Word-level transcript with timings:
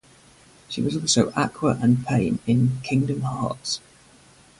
She 0.67 0.81
was 0.81 0.97
also 0.97 1.31
Aqua 1.35 1.77
and 1.79 2.03
Paine 2.03 2.39
in 2.47 2.81
"Kingdom 2.81 3.21
Hearts". 3.21 3.81